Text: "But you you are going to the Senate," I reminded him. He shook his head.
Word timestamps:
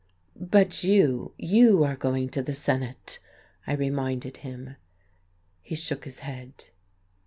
"But 0.35 0.83
you 0.83 1.31
you 1.37 1.83
are 1.83 1.95
going 1.95 2.29
to 2.29 2.41
the 2.41 2.55
Senate," 2.55 3.19
I 3.67 3.73
reminded 3.73 4.37
him. 4.37 4.77
He 5.61 5.75
shook 5.75 6.05
his 6.05 6.21
head. 6.21 6.69